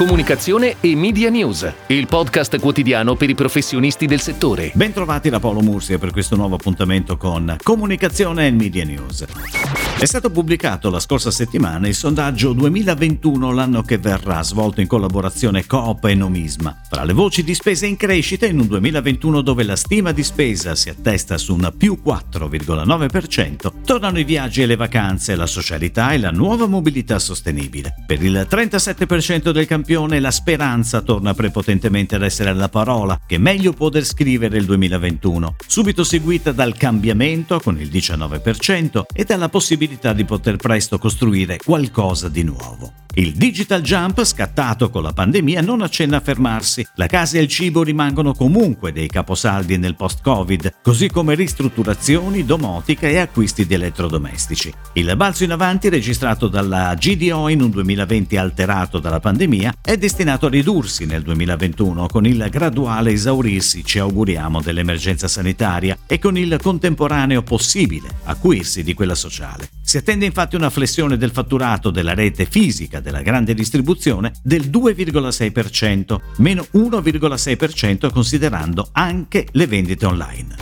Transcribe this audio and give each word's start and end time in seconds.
comunicazione 0.00 0.76
e 0.80 0.96
media 0.96 1.28
news, 1.28 1.70
il 1.88 2.06
podcast 2.06 2.58
quotidiano 2.58 3.16
per 3.16 3.28
i 3.28 3.34
professionisti 3.34 4.06
del 4.06 4.22
settore. 4.22 4.70
Bentrovati 4.72 5.28
da 5.28 5.40
Paolo 5.40 5.60
Mursia 5.60 5.98
per 5.98 6.10
questo 6.10 6.36
nuovo 6.36 6.54
appuntamento 6.54 7.18
con 7.18 7.54
Comunicazione 7.62 8.46
e 8.46 8.50
Media 8.50 8.82
News. 8.86 9.26
È 9.98 10.04
stato 10.06 10.30
pubblicato 10.30 10.88
la 10.88 11.00
scorsa 11.00 11.30
settimana 11.30 11.86
il 11.86 11.94
sondaggio 11.94 12.54
2021, 12.54 13.52
l'anno 13.52 13.82
che 13.82 13.98
verrà, 13.98 14.42
svolto 14.42 14.80
in 14.80 14.86
collaborazione 14.86 15.66
Coop 15.66 16.02
e 16.06 16.14
Nomisma. 16.14 16.79
Tra 16.90 17.04
le 17.04 17.12
voci 17.12 17.44
di 17.44 17.54
spesa 17.54 17.86
in 17.86 17.96
crescita 17.96 18.46
in 18.46 18.58
un 18.58 18.66
2021 18.66 19.42
dove 19.42 19.62
la 19.62 19.76
stima 19.76 20.10
di 20.10 20.24
spesa 20.24 20.74
si 20.74 20.88
attesta 20.88 21.38
su 21.38 21.54
un 21.54 21.72
più 21.78 22.02
4,9%, 22.04 23.84
tornano 23.84 24.18
i 24.18 24.24
viaggi 24.24 24.62
e 24.62 24.66
le 24.66 24.74
vacanze, 24.74 25.36
la 25.36 25.46
socialità 25.46 26.10
e 26.10 26.18
la 26.18 26.32
nuova 26.32 26.66
mobilità 26.66 27.20
sostenibile. 27.20 27.94
Per 28.04 28.20
il 28.20 28.44
37% 28.50 29.52
del 29.52 29.66
campione 29.66 30.18
la 30.18 30.32
speranza 30.32 31.00
torna 31.00 31.32
prepotentemente 31.32 32.16
ad 32.16 32.24
essere 32.24 32.52
la 32.52 32.68
parola 32.68 33.20
che 33.24 33.38
meglio 33.38 33.72
può 33.72 33.88
descrivere 33.88 34.58
il 34.58 34.64
2021, 34.64 35.54
subito 35.68 36.02
seguita 36.02 36.50
dal 36.50 36.76
cambiamento 36.76 37.60
con 37.60 37.78
il 37.78 37.88
19% 37.88 39.02
e 39.12 39.22
dalla 39.22 39.48
possibilità 39.48 40.12
di 40.12 40.24
poter 40.24 40.56
presto 40.56 40.98
costruire 40.98 41.58
qualcosa 41.64 42.28
di 42.28 42.42
nuovo. 42.42 42.92
Il 43.20 43.34
digital 43.34 43.82
jump 43.82 44.24
scattato 44.24 44.88
con 44.88 45.02
la 45.02 45.12
pandemia 45.12 45.60
non 45.60 45.82
accenna 45.82 46.16
a 46.16 46.20
fermarsi. 46.20 46.86
La 46.94 47.06
casa 47.06 47.36
e 47.36 47.42
il 47.42 47.48
cibo 47.48 47.82
rimangono 47.82 48.32
comunque 48.32 48.92
dei 48.92 49.08
caposaldi 49.08 49.76
nel 49.76 49.94
post-Covid, 49.94 50.76
così 50.82 51.10
come 51.10 51.34
ristrutturazioni, 51.34 52.46
domotica 52.46 53.08
e 53.08 53.18
acquisti 53.18 53.66
di 53.66 53.74
elettrodomestici. 53.74 54.72
Il 54.94 55.12
balzo 55.16 55.44
in 55.44 55.52
avanti 55.52 55.90
registrato 55.90 56.48
dalla 56.48 56.94
GDO 56.94 57.48
in 57.48 57.60
un 57.60 57.68
2020 57.68 58.38
alterato 58.38 58.98
dalla 58.98 59.20
pandemia 59.20 59.74
è 59.82 59.98
destinato 59.98 60.46
a 60.46 60.48
ridursi 60.48 61.04
nel 61.04 61.20
2021 61.20 62.06
con 62.06 62.24
il 62.24 62.48
graduale 62.50 63.12
esaurirsi, 63.12 63.84
ci 63.84 63.98
auguriamo, 63.98 64.62
dell'emergenza 64.62 65.28
sanitaria 65.28 65.94
e 66.06 66.18
con 66.18 66.38
il 66.38 66.56
contemporaneo 66.58 67.42
possibile 67.42 68.08
acuirsi 68.24 68.82
di 68.82 68.94
quella 68.94 69.14
sociale. 69.14 69.68
Si 69.82 69.98
attende 69.98 70.24
infatti 70.24 70.56
una 70.56 70.70
flessione 70.70 71.18
del 71.18 71.32
fatturato 71.32 71.90
della 71.90 72.14
rete 72.14 72.46
fisica 72.46 73.00
della 73.10 73.22
grande 73.22 73.54
distribuzione 73.54 74.32
del 74.42 74.70
2,6%, 74.70 76.16
meno 76.36 76.64
1,6% 76.72 78.10
considerando 78.10 78.88
anche 78.92 79.46
le 79.50 79.66
vendite 79.66 80.06
online. 80.06 80.54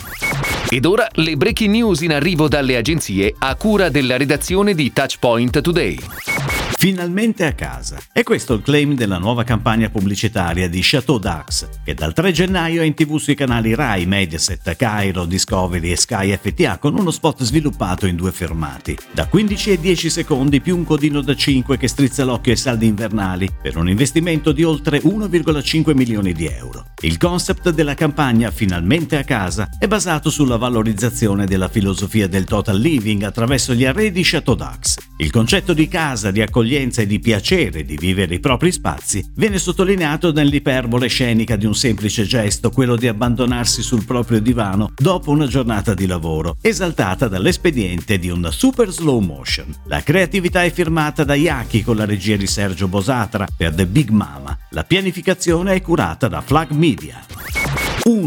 Ed 0.71 0.85
ora 0.85 1.07
le 1.13 1.37
breaking 1.37 1.75
news 1.75 2.01
in 2.01 2.13
arrivo 2.13 2.49
dalle 2.49 2.77
agenzie 2.77 3.35
a 3.39 3.55
cura 3.55 3.89
della 3.91 4.17
redazione 4.17 4.75
di 4.75 4.93
Touchpoint 4.93 5.61
Today. 5.61 6.38
Finalmente 6.81 7.45
a 7.45 7.55
casa. 7.55 7.99
E 8.13 8.23
questo 8.23 8.55
il 8.55 8.63
claim 8.63 8.95
della 8.95 9.19
nuova 9.19 9.43
campagna 9.43 9.91
pubblicitaria 9.91 10.69
di 10.69 10.79
Chateau 10.81 11.19
Dax, 11.19 11.67
che 11.83 11.93
dal 11.93 12.13
3 12.13 12.31
gennaio 12.31 12.83
è 12.83 12.85
in 12.85 12.95
tv 12.95 13.17
sui 13.17 13.35
canali 13.35 13.75
Rai, 13.75 14.07
Mediaset, 14.07 14.77
Cairo, 14.77 15.25
Discovery 15.25 15.91
e 15.91 15.97
Sky 15.97 16.39
FTA 16.41 16.79
con 16.79 16.97
uno 16.97 17.11
spot 17.11 17.43
sviluppato 17.43 18.07
in 18.07 18.15
due 18.15 18.31
fermati. 18.31 18.97
Da 19.11 19.27
15 19.27 19.73
e 19.73 19.81
10 19.81 20.09
secondi 20.09 20.61
più 20.61 20.77
un 20.77 20.85
codino 20.85 21.21
da 21.21 21.35
5 21.35 21.77
che 21.77 21.89
strizza 21.89 22.23
l'occhio 22.23 22.53
ai 22.53 22.59
saldi 22.59 22.87
invernali 22.87 23.51
per 23.61 23.77
un 23.77 23.89
investimento 23.89 24.53
di 24.53 24.63
oltre 24.63 25.03
1,5 25.03 25.97
milioni 25.97 26.33
di 26.33 26.47
euro. 26.47 26.91
Il 27.01 27.17
concept 27.17 27.71
della 27.71 27.95
campagna 27.95 28.51
Finalmente 28.51 29.17
a 29.17 29.23
casa 29.23 29.69
è 29.79 29.87
basato 29.87 30.31
sulla 30.31 30.57
valorizzazione 30.57 31.47
della 31.47 31.69
filosofia 31.69 32.27
del 32.27 32.43
total 32.43 32.77
living 32.77 33.23
attraverso 33.23 33.73
gli 33.73 33.85
arredi 33.85 34.23
Chateau 34.25 34.57
Dax. 34.57 34.97
Il 35.19 35.31
concetto 35.31 35.75
di 35.75 35.87
casa, 35.87 36.33
di 36.33 36.43
accoglienza 36.43 37.03
e 37.03 37.07
di 37.07 37.21
piacere 37.21 37.85
di 37.85 37.97
vivere 37.97 38.35
i 38.35 38.41
propri 38.41 38.73
spazi 38.73 39.25
viene 39.37 39.59
sottolineato 39.59 40.33
nell'iperbole 40.33 41.07
scenica 41.07 41.55
di 41.55 41.67
un 41.67 41.75
semplice 41.77 42.25
gesto, 42.25 42.71
quello 42.71 42.97
di 42.97 43.07
abbandonarsi 43.07 43.81
sul 43.81 44.05
proprio 44.05 44.41
divano 44.41 44.91
dopo 44.97 45.31
una 45.31 45.47
giornata 45.47 45.95
di 45.95 46.07
lavoro, 46.07 46.57
esaltata 46.61 47.29
dall'espediente 47.29 48.19
di 48.19 48.29
un 48.29 48.49
super 48.51 48.91
slow 48.91 49.21
motion. 49.21 49.73
La 49.85 50.03
creatività 50.03 50.65
è 50.65 50.73
firmata 50.73 51.23
da 51.23 51.35
Yaki 51.35 51.85
con 51.85 51.95
la 51.95 52.05
regia 52.05 52.35
di 52.35 52.49
Sergio 52.49 52.89
Bosatra 52.89 53.47
per 53.57 53.73
The 53.73 53.87
Big 53.87 54.11
Mama. 54.11 54.57
La 54.71 54.83
pianificazione 54.83 55.75
è 55.75 55.81
curata 55.81 56.27
da 56.27 56.41
Flag 56.41 56.71
Media. 56.71 56.87
Media. 56.89 57.68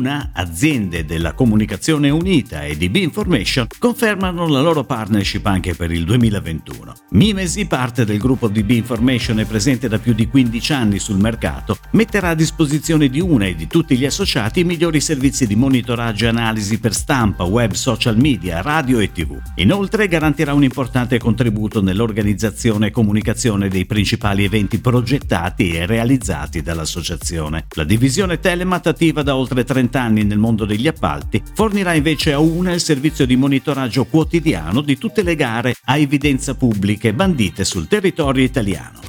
Una, 0.02 0.32
aziende 0.34 1.06
della 1.06 1.34
comunicazione 1.34 2.10
unita 2.10 2.64
e 2.64 2.76
di 2.76 2.90
B-Information, 2.90 3.68
confermano 3.78 4.48
la 4.48 4.60
loro 4.60 4.84
partnership 4.84 5.46
anche 5.46 5.76
per 5.76 5.92
il 5.92 6.06
2021. 6.06 6.94
Mimesi, 7.12 7.68
parte 7.68 8.04
del 8.04 8.18
gruppo 8.18 8.48
di 8.48 8.64
B-Information 8.64 9.42
e 9.42 9.46
presente 9.46 9.88
da 9.88 10.00
più 10.00 10.14
di 10.14 10.28
15 10.28 10.74
anni 10.74 10.98
sul 10.98 11.20
mercato, 11.20 11.78
metterà 11.92 12.30
a 12.30 12.34
disposizione 12.34 13.10
di 13.10 13.20
una 13.20 13.46
e 13.46 13.54
di 13.54 13.68
tutti 13.68 13.96
gli 13.96 14.04
associati 14.04 14.62
i 14.62 14.64
migliori 14.64 15.00
servizi 15.00 15.46
di 15.46 15.56
monitoraggio 15.56 16.26
e 16.26 16.30
analisi 16.30 16.80
per 16.80 16.96
stampa, 16.96 17.44
web, 17.44 17.74
social 17.74 18.18
media, 18.18 18.64
radio 18.64 18.98
e 18.98 19.12
tv. 19.12 19.40
Inoltre 19.58 20.08
garantirà 20.08 20.56
un 20.56 20.64
importante 20.64 21.20
contributo 21.20 21.80
nell'organizzazione 21.80 22.88
e 22.88 22.92
comunicazione 22.92 23.70
dei 23.70 23.86
principali 23.86 24.46
eventi 24.46 24.80
progettati 24.80 25.74
e 25.74 25.86
realizzati 25.86 26.64
dall'associazione. 26.64 27.68
La 27.76 27.84
divisione 27.84 28.40
Telemat 28.40 28.88
attiva 28.88 29.22
da 29.22 29.36
oltre 29.36 29.64
30 29.64 29.90
anni 29.96 30.24
nel 30.24 30.38
mondo 30.38 30.66
degli 30.66 30.88
appalti, 30.88 31.42
fornirà 31.54 31.94
invece 31.94 32.34
a 32.34 32.40
UNA 32.40 32.74
il 32.74 32.82
servizio 32.82 33.26
di 33.26 33.36
monitoraggio 33.36 34.06
quotidiano 34.06 34.82
di 34.82 34.98
tutte 34.98 35.24
le 35.24 35.36
gare 35.36 35.76
a 35.86 35.98
evidenza 35.98 36.56
pubbliche 36.56 37.14
bandite 37.14 37.64
sul 37.64 37.88
territorio 37.88 38.44
italiano. 38.44 39.00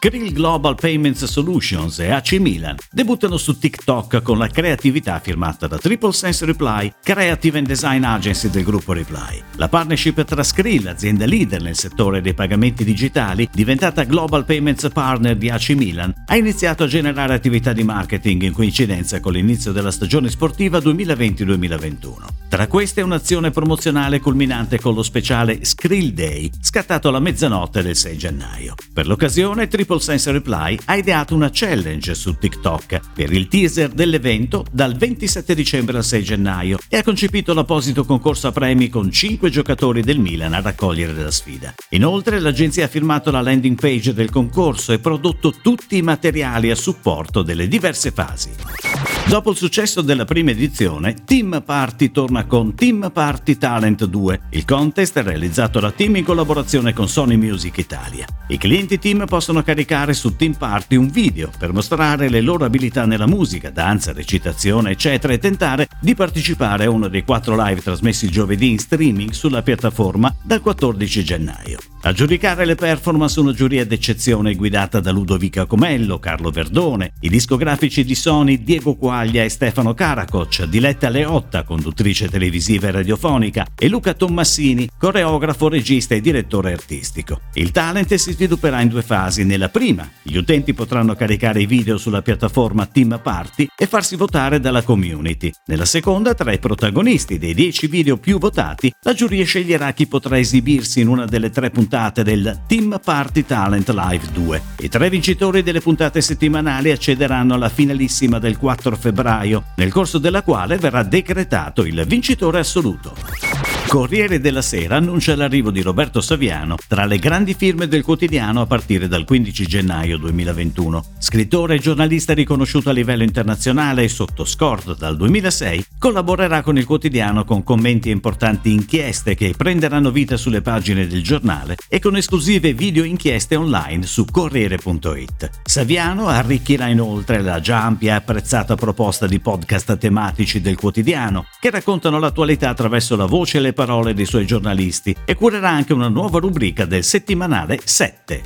Skrill 0.00 0.32
Global 0.32 0.76
Payments 0.76 1.24
Solutions 1.24 1.98
e 1.98 2.12
AC 2.12 2.34
Milan 2.34 2.76
debuttano 2.88 3.36
su 3.36 3.58
TikTok 3.58 4.22
con 4.22 4.38
la 4.38 4.46
creatività 4.46 5.18
firmata 5.18 5.66
da 5.66 5.76
Triple 5.76 6.12
Sense 6.12 6.46
Reply, 6.46 6.92
Creative 7.02 7.58
and 7.58 7.66
Design 7.66 8.04
Agency 8.04 8.48
del 8.48 8.62
gruppo 8.62 8.92
Reply. 8.92 9.42
La 9.56 9.68
partnership 9.68 10.22
tra 10.22 10.44
Skrill, 10.44 10.86
azienda 10.86 11.26
leader 11.26 11.60
nel 11.60 11.74
settore 11.74 12.20
dei 12.20 12.32
pagamenti 12.32 12.84
digitali, 12.84 13.48
diventata 13.52 14.04
Global 14.04 14.44
Payments 14.44 14.88
Partner 14.92 15.36
di 15.36 15.50
AC 15.50 15.70
Milan, 15.70 16.14
ha 16.26 16.36
iniziato 16.36 16.84
a 16.84 16.86
generare 16.86 17.34
attività 17.34 17.72
di 17.72 17.82
marketing 17.82 18.42
in 18.42 18.52
coincidenza 18.52 19.18
con 19.18 19.32
l'inizio 19.32 19.72
della 19.72 19.90
stagione 19.90 20.30
sportiva 20.30 20.78
2020-2021. 20.78 22.38
Tra 22.48 22.68
queste 22.68 23.02
un'azione 23.02 23.50
promozionale 23.50 24.20
culminante 24.20 24.78
con 24.78 24.94
lo 24.94 25.02
speciale 25.02 25.64
Skrill 25.64 26.12
Day, 26.12 26.50
scattato 26.60 27.08
alla 27.08 27.18
mezzanotte 27.18 27.82
del 27.82 27.96
6 27.96 28.16
gennaio. 28.16 28.74
Per 28.94 29.06
l'occasione, 29.06 29.66
Triple 29.66 29.86
Triple 29.88 30.00
Sense 30.04 30.30
Reply 30.32 30.78
ha 30.84 30.96
ideato 30.96 31.34
una 31.34 31.48
challenge 31.50 32.14
su 32.14 32.36
TikTok 32.36 33.00
per 33.14 33.32
il 33.32 33.48
teaser 33.48 33.88
dell'evento 33.88 34.66
dal 34.70 34.94
27 34.94 35.54
dicembre 35.54 35.96
al 35.96 36.04
6 36.04 36.22
gennaio 36.22 36.78
e 36.90 36.98
ha 36.98 37.02
concepito 37.02 37.54
l'apposito 37.54 38.04
concorso 38.04 38.48
a 38.48 38.52
premi 38.52 38.90
con 38.90 39.10
5 39.10 39.48
giocatori 39.48 40.02
del 40.02 40.18
Milan 40.18 40.52
a 40.52 40.60
raccogliere 40.60 41.14
la 41.14 41.30
sfida. 41.30 41.72
Inoltre 41.90 42.38
l'agenzia 42.38 42.84
ha 42.84 42.88
firmato 42.88 43.30
la 43.30 43.40
landing 43.40 43.80
page 43.80 44.12
del 44.12 44.28
concorso 44.28 44.92
e 44.92 44.98
prodotto 44.98 45.54
tutti 45.62 45.96
i 45.96 46.02
materiali 46.02 46.70
a 46.70 46.74
supporto 46.74 47.40
delle 47.40 47.66
diverse 47.66 48.10
fasi. 48.10 49.17
Dopo 49.28 49.50
il 49.50 49.58
successo 49.58 50.00
della 50.00 50.24
prima 50.24 50.52
edizione, 50.52 51.14
Team 51.26 51.62
Party 51.62 52.10
torna 52.10 52.46
con 52.46 52.74
Team 52.74 53.10
Party 53.12 53.58
Talent 53.58 54.06
2. 54.06 54.40
Il 54.52 54.64
contest 54.64 55.18
è 55.18 55.22
realizzato 55.22 55.80
da 55.80 55.90
Team 55.90 56.16
in 56.16 56.24
collaborazione 56.24 56.94
con 56.94 57.08
Sony 57.08 57.36
Music 57.36 57.76
Italia. 57.76 58.24
I 58.48 58.56
clienti 58.56 58.98
Team 58.98 59.26
possono 59.26 59.62
caricare 59.62 60.14
su 60.14 60.34
Team 60.34 60.54
Party 60.54 60.96
un 60.96 61.10
video 61.10 61.50
per 61.58 61.74
mostrare 61.74 62.30
le 62.30 62.40
loro 62.40 62.64
abilità 62.64 63.04
nella 63.04 63.26
musica, 63.26 63.68
danza, 63.68 64.14
recitazione, 64.14 64.92
eccetera 64.92 65.34
e 65.34 65.38
tentare 65.38 65.88
di 66.00 66.14
partecipare 66.14 66.86
a 66.86 66.90
uno 66.90 67.08
dei 67.08 67.22
quattro 67.22 67.54
live 67.62 67.82
trasmessi 67.82 68.30
giovedì 68.30 68.70
in 68.70 68.78
streaming 68.78 69.32
sulla 69.32 69.60
piattaforma 69.60 70.34
dal 70.42 70.62
14 70.62 71.22
gennaio. 71.22 71.78
A 72.02 72.12
giudicare 72.12 72.64
le 72.64 72.76
performance 72.76 73.40
una 73.40 73.52
giuria 73.52 73.84
d'eccezione 73.84 74.54
guidata 74.54 75.00
da 75.00 75.10
Ludovica 75.10 75.66
Comello, 75.66 76.20
Carlo 76.20 76.50
Verdone, 76.50 77.14
i 77.20 77.28
discografici 77.28 78.04
di 78.04 78.14
Sony 78.14 78.62
Diego 78.62 78.94
Quaglia 78.94 79.42
e 79.42 79.48
Stefano 79.48 79.94
Caracoc, 79.94 80.62
Diletta 80.62 81.08
Leotta, 81.08 81.64
conduttrice 81.64 82.28
televisiva 82.28 82.86
e 82.86 82.92
radiofonica, 82.92 83.66
e 83.76 83.88
Luca 83.88 84.14
Tommassini, 84.14 84.88
coreografo, 84.96 85.68
regista 85.68 86.14
e 86.14 86.20
direttore 86.20 86.72
artistico. 86.72 87.40
Il 87.54 87.72
talent 87.72 88.14
si 88.14 88.30
svilupperà 88.32 88.80
in 88.80 88.88
due 88.88 89.02
fasi. 89.02 89.42
Nella 89.42 89.68
prima, 89.68 90.08
gli 90.22 90.36
utenti 90.36 90.74
potranno 90.74 91.16
caricare 91.16 91.62
i 91.62 91.66
video 91.66 91.98
sulla 91.98 92.22
piattaforma 92.22 92.86
Team 92.86 93.18
Party 93.20 93.66
e 93.76 93.86
farsi 93.86 94.14
votare 94.14 94.60
dalla 94.60 94.82
community. 94.82 95.50
Nella 95.66 95.84
seconda, 95.84 96.34
tra 96.34 96.52
i 96.52 96.60
protagonisti 96.60 97.38
dei 97.38 97.54
10 97.54 97.88
video 97.88 98.18
più 98.18 98.38
votati, 98.38 98.92
la 99.02 99.14
giuria 99.14 99.44
sceglierà 99.44 99.92
chi 99.92 100.06
potrà 100.06 100.38
esibirsi 100.38 101.00
in 101.00 101.08
una 101.08 101.24
delle 101.24 101.50
tre 101.50 101.70
puntate 101.70 101.86
puntate 101.88 102.22
del 102.22 102.60
Team 102.66 103.00
Party 103.02 103.46
Talent 103.46 103.88
Live 103.88 104.26
2. 104.30 104.62
I 104.80 104.88
tre 104.90 105.08
vincitori 105.08 105.62
delle 105.62 105.80
puntate 105.80 106.20
settimanali 106.20 106.90
accederanno 106.90 107.54
alla 107.54 107.70
finalissima 107.70 108.38
del 108.38 108.58
4 108.58 108.94
febbraio, 108.94 109.64
nel 109.76 109.90
corso 109.90 110.18
della 110.18 110.42
quale 110.42 110.76
verrà 110.76 111.02
decretato 111.02 111.86
il 111.86 112.04
vincitore 112.06 112.58
assoluto. 112.58 113.47
Corriere 113.88 114.38
della 114.38 114.60
Sera 114.60 114.96
annuncia 114.96 115.34
l'arrivo 115.34 115.70
di 115.70 115.80
Roberto 115.80 116.20
Saviano 116.20 116.76
tra 116.86 117.06
le 117.06 117.18
grandi 117.18 117.54
firme 117.54 117.88
del 117.88 118.02
quotidiano 118.02 118.60
a 118.60 118.66
partire 118.66 119.08
dal 119.08 119.24
15 119.24 119.66
gennaio 119.66 120.18
2021. 120.18 121.04
Scrittore 121.18 121.76
e 121.76 121.78
giornalista 121.78 122.34
riconosciuto 122.34 122.90
a 122.90 122.92
livello 122.92 123.22
internazionale 123.22 124.02
e 124.02 124.08
sotto 124.08 124.44
scorto 124.44 124.92
dal 124.92 125.16
2006, 125.16 125.86
collaborerà 125.98 126.60
con 126.60 126.76
il 126.76 126.84
quotidiano 126.84 127.44
con 127.44 127.64
commenti 127.64 128.10
e 128.10 128.12
importanti 128.12 128.72
inchieste 128.72 129.34
che 129.34 129.54
prenderanno 129.56 130.10
vita 130.10 130.36
sulle 130.36 130.60
pagine 130.60 131.06
del 131.06 131.22
giornale 131.22 131.76
e 131.88 131.98
con 131.98 132.14
esclusive 132.14 132.74
video 132.74 133.04
inchieste 133.04 133.56
online 133.56 134.04
su 134.04 134.26
Corriere.it. 134.26 135.50
Saviano 135.64 136.28
arricchirà 136.28 136.88
inoltre 136.88 137.40
la 137.40 137.58
già 137.60 137.84
ampia 137.84 138.12
e 138.12 138.16
apprezzata 138.16 138.74
proposta 138.74 139.26
di 139.26 139.40
podcast 139.40 139.96
tematici 139.96 140.60
del 140.60 140.76
quotidiano 140.76 141.46
che 141.58 141.70
raccontano 141.70 142.18
l'attualità 142.18 142.68
attraverso 142.68 143.16
la 143.16 143.24
voce 143.24 143.56
e 143.56 143.60
le 143.62 143.76
parole 143.78 144.12
dei 144.12 144.24
suoi 144.24 144.44
giornalisti 144.44 145.14
e 145.24 145.36
curerà 145.36 145.68
anche 145.68 145.92
una 145.92 146.08
nuova 146.08 146.40
rubrica 146.40 146.84
del 146.84 147.04
settimanale 147.04 147.78
7. 147.84 148.42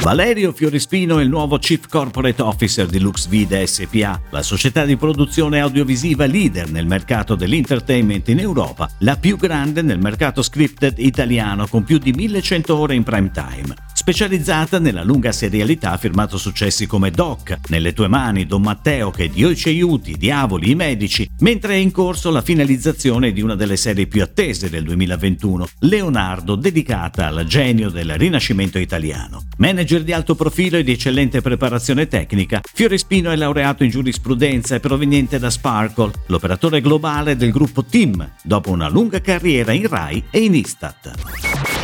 Valerio 0.00 0.52
Fiorispino 0.52 1.18
è 1.18 1.22
il 1.22 1.28
nuovo 1.28 1.58
Chief 1.58 1.86
Corporate 1.86 2.40
Officer 2.40 2.86
di 2.86 2.98
LuxVida 2.98 3.66
SPA, 3.66 4.18
la 4.30 4.42
società 4.42 4.86
di 4.86 4.96
produzione 4.96 5.60
audiovisiva 5.60 6.24
leader 6.24 6.70
nel 6.70 6.86
mercato 6.86 7.34
dell'entertainment 7.34 8.26
in 8.28 8.38
Europa, 8.38 8.88
la 9.00 9.16
più 9.16 9.36
grande 9.36 9.82
nel 9.82 9.98
mercato 9.98 10.40
scripted 10.40 10.94
italiano 10.96 11.66
con 11.66 11.84
più 11.84 11.98
di 11.98 12.12
1100 12.12 12.74
ore 12.74 12.94
in 12.94 13.02
prime 13.02 13.30
time 13.32 13.83
specializzata 14.04 14.78
nella 14.78 15.02
lunga 15.02 15.32
serialità 15.32 15.92
ha 15.92 15.96
firmato 15.96 16.36
successi 16.36 16.86
come 16.86 17.10
Doc, 17.10 17.56
Nelle 17.68 17.94
tue 17.94 18.06
mani, 18.06 18.44
Don 18.44 18.60
Matteo, 18.60 19.10
Che 19.10 19.30
Dio 19.30 19.54
ci 19.54 19.70
aiuti, 19.70 20.18
Diavoli, 20.18 20.72
i 20.72 20.74
medici, 20.74 21.26
mentre 21.38 21.72
è 21.72 21.76
in 21.78 21.90
corso 21.90 22.30
la 22.30 22.42
finalizzazione 22.42 23.32
di 23.32 23.40
una 23.40 23.54
delle 23.54 23.78
serie 23.78 24.06
più 24.06 24.20
attese 24.20 24.68
del 24.68 24.84
2021, 24.84 25.68
Leonardo, 25.78 26.54
dedicata 26.54 27.28
al 27.28 27.46
genio 27.46 27.88
del 27.88 28.12
rinascimento 28.18 28.78
italiano. 28.78 29.46
Manager 29.56 30.02
di 30.02 30.12
alto 30.12 30.34
profilo 30.34 30.76
e 30.76 30.84
di 30.84 30.92
eccellente 30.92 31.40
preparazione 31.40 32.06
tecnica, 32.06 32.60
Fiorespino 32.74 33.30
è 33.30 33.36
laureato 33.36 33.84
in 33.84 33.90
giurisprudenza 33.90 34.74
e 34.74 34.80
proveniente 34.80 35.38
da 35.38 35.48
Sparkle, 35.48 36.12
l'operatore 36.26 36.82
globale 36.82 37.36
del 37.36 37.52
gruppo 37.52 37.82
Team, 37.82 38.32
dopo 38.42 38.70
una 38.70 38.90
lunga 38.90 39.22
carriera 39.22 39.72
in 39.72 39.88
RAI 39.88 40.24
e 40.30 40.40
in 40.40 40.54
Istat. 40.54 41.83